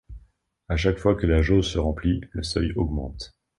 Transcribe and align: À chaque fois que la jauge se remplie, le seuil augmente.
À 0.67 0.77
chaque 0.77 0.97
fois 0.97 1.13
que 1.13 1.27
la 1.27 1.43
jauge 1.43 1.69
se 1.69 1.77
remplie, 1.77 2.21
le 2.31 2.41
seuil 2.41 2.73
augmente. 2.73 3.35